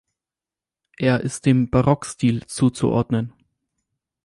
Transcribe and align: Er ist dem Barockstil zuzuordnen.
Er 0.97 1.19
ist 1.21 1.45
dem 1.45 1.69
Barockstil 1.69 2.47
zuzuordnen. 2.47 3.33